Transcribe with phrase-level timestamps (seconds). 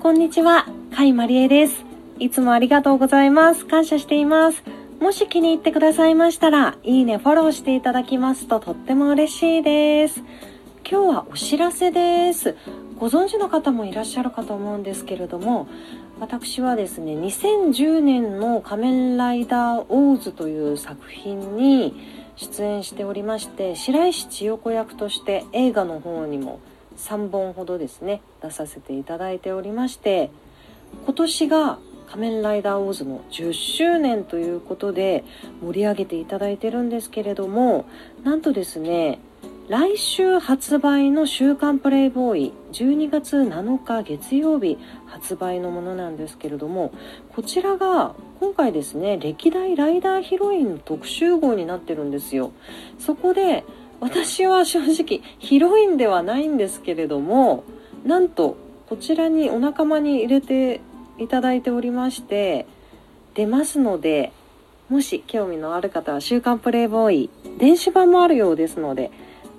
[0.00, 1.84] こんにちは、甲斐まりえです。
[2.20, 3.66] いつもありがとうございます。
[3.66, 4.62] 感謝しています。
[5.00, 10.22] もし気に入ってくださいましたら、いいね、フォローしていただきますととっても嬉しいです。
[10.88, 12.54] 今日はお知らせです。
[13.02, 15.66] ご存知の方もいらっしゃるかと思うんですけれども、
[16.20, 21.96] 私はですね、2010年の仮面ライダーオーズという作品に
[22.36, 26.60] 出演しておりまして、白石千代子役として映画の方にも
[26.96, 30.30] 3本ほどですね出させていただいておりまして
[31.04, 35.24] 今年が仮面ライダーオーズの10周年ということで
[35.60, 37.86] 盛り上げていただいてるんですけれども
[38.22, 39.18] なんとですね
[39.72, 44.76] 来週発売の「週刊プレイボーイ」12月7日月曜日
[45.06, 46.92] 発売のものなんですけれども
[47.34, 52.52] こちらが今回ですね歴代ライダーヒロインの特集号になってるんですよ。
[52.98, 53.64] そこで
[53.98, 57.64] 私は正直ヒロインではないんですけれども
[58.04, 58.56] なんと
[58.90, 60.82] こちらにお仲間に入れて
[61.16, 62.66] いただいておりまして
[63.32, 64.32] 出ますので
[64.90, 69.10] もし興味のある方は「週刊プレイボーイ」電子版もあるようですので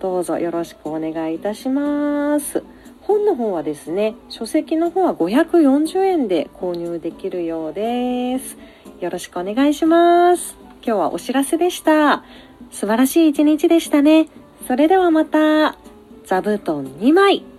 [0.04, 2.62] どうぞよろしくお願いいたします。
[3.04, 8.58] 本の方はですね書籍の方は540円で購入できるようです。
[9.00, 10.58] よろしくお願いします。
[10.86, 12.26] 今日はお知らせでした。
[12.70, 14.28] 素晴らしい一日でしたね。
[14.68, 15.78] それではまた、
[16.26, 17.53] 座布団2枚。